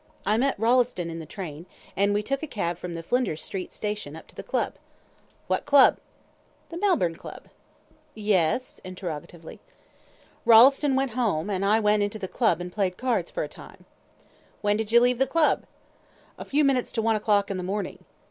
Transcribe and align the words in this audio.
"I 0.25 0.35
met 0.37 0.59
Rolleston 0.59 1.11
in 1.11 1.19
the 1.19 1.27
train, 1.27 1.67
and 1.95 2.11
we 2.11 2.23
took 2.23 2.41
a 2.41 2.47
cab 2.47 2.79
from 2.79 2.95
the 2.95 3.03
Flinders 3.03 3.43
Street 3.43 3.71
station 3.71 4.15
up 4.15 4.25
to 4.29 4.35
the 4.35 4.41
Club." 4.41 4.73
"What 5.45 5.67
Club?" 5.67 5.99
"The 6.69 6.77
Melbourne 6.79 7.15
Club." 7.15 7.49
"Yes?" 8.15 8.81
interrogatively. 8.83 9.59
"Rolleston 10.43 10.95
went 10.95 11.11
home, 11.11 11.51
and 11.51 11.63
I 11.63 11.79
went 11.79 12.01
into 12.01 12.17
the 12.17 12.27
Club 12.27 12.59
and 12.59 12.73
played 12.73 12.97
cards 12.97 13.29
for 13.29 13.43
a 13.43 13.47
time." 13.47 13.85
"When 14.61 14.75
did 14.75 14.91
you 14.91 14.99
leave 14.99 15.19
the 15.19 15.27
Club?" 15.27 15.65
"A 16.39 16.45
few 16.45 16.63
minutes 16.63 16.91
to 16.93 17.01
one 17.03 17.15
o'clock 17.15 17.51
in 17.51 17.57
the 17.57 17.61
morning." 17.63 18.03